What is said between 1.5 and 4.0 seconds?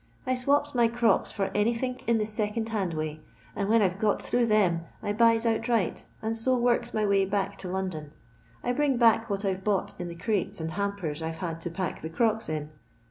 anythink in the second hand way, and when I 've